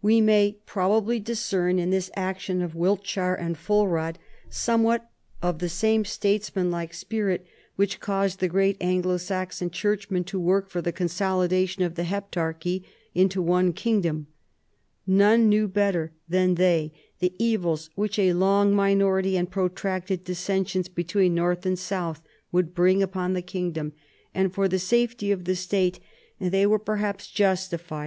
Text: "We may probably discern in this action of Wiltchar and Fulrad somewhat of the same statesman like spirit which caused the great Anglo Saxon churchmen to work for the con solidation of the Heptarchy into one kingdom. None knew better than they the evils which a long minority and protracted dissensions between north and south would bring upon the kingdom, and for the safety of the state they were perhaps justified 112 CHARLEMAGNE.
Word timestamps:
"We 0.00 0.22
may 0.22 0.56
probably 0.64 1.20
discern 1.20 1.78
in 1.78 1.90
this 1.90 2.10
action 2.16 2.62
of 2.62 2.72
Wiltchar 2.74 3.34
and 3.34 3.58
Fulrad 3.58 4.16
somewhat 4.48 5.10
of 5.42 5.58
the 5.58 5.68
same 5.68 6.06
statesman 6.06 6.70
like 6.70 6.94
spirit 6.94 7.46
which 7.74 8.00
caused 8.00 8.38
the 8.40 8.48
great 8.48 8.78
Anglo 8.80 9.18
Saxon 9.18 9.68
churchmen 9.68 10.24
to 10.24 10.40
work 10.40 10.70
for 10.70 10.80
the 10.80 10.92
con 10.92 11.08
solidation 11.08 11.84
of 11.84 11.94
the 11.94 12.04
Heptarchy 12.04 12.84
into 13.14 13.42
one 13.42 13.74
kingdom. 13.74 14.28
None 15.06 15.46
knew 15.46 15.68
better 15.68 16.10
than 16.26 16.54
they 16.54 16.94
the 17.18 17.34
evils 17.38 17.90
which 17.96 18.18
a 18.18 18.32
long 18.32 18.74
minority 18.74 19.36
and 19.36 19.50
protracted 19.50 20.24
dissensions 20.24 20.88
between 20.88 21.34
north 21.34 21.66
and 21.66 21.78
south 21.78 22.22
would 22.50 22.74
bring 22.74 23.02
upon 23.02 23.34
the 23.34 23.42
kingdom, 23.42 23.92
and 24.34 24.54
for 24.54 24.68
the 24.68 24.78
safety 24.78 25.30
of 25.30 25.44
the 25.44 25.54
state 25.54 26.00
they 26.40 26.64
were 26.64 26.78
perhaps 26.78 27.26
justified 27.26 27.74
112 27.74 27.80
CHARLEMAGNE. 27.90 27.94